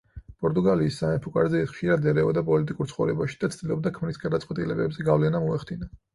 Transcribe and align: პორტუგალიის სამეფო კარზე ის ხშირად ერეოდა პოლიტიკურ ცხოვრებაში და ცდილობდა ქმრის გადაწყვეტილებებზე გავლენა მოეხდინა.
პორტუგალიის 0.43 0.95
სამეფო 1.01 1.33
კარზე 1.35 1.61
ის 1.65 1.73
ხშირად 1.73 2.07
ერეოდა 2.13 2.43
პოლიტიკურ 2.49 2.91
ცხოვრებაში 2.93 3.39
და 3.45 3.51
ცდილობდა 3.57 3.93
ქმრის 4.01 4.21
გადაწყვეტილებებზე 4.27 5.09
გავლენა 5.13 5.45
მოეხდინა. 5.47 5.93